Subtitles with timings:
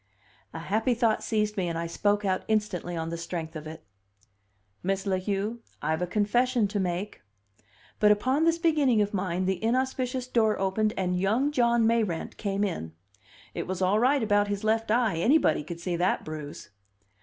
[0.51, 3.83] A happy thought seized me, and I spoke out instantly on the strength of it.
[4.81, 7.21] "Miss La Heu, I've a confession to make."
[7.99, 12.63] But upon this beginning of mine the inauspicious door opened and young John Mayrant came
[12.63, 12.93] in.
[13.53, 16.71] It was all right about his left eye; anybody could see that bruise!